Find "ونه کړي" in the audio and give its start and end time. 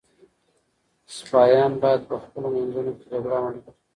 3.41-3.73